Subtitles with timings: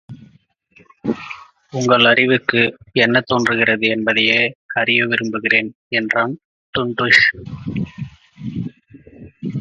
[1.73, 2.61] உங்கள் அறிவுக்கு
[2.91, 4.53] என்ன தோன்றுகிறது என்பதையே
[4.73, 6.37] அறிய விரும்புகிறேன் என்றான்
[6.73, 7.25] டுன்டுஷ்.